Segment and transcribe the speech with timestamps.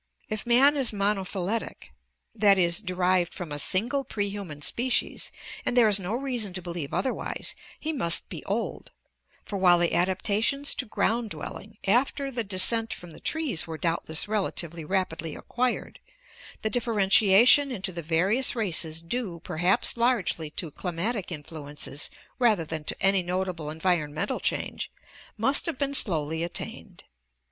[0.29, 1.91] If man is monophyletic,
[2.33, 5.31] that is, derived from a single prehuman species,
[5.63, 8.89] and there is no reason to believe otherwise, he must be old,
[9.45, 14.27] for while the adaptations to ground dwelling after the descent from the trees were doubtless
[14.27, 15.99] relatively rapidly ac quired,
[16.63, 22.09] the differentiation into the various races due perhaps largely to climatic influences
[22.39, 24.91] rather than to any notable environ mental change,
[25.37, 27.03] must have been slowly attained.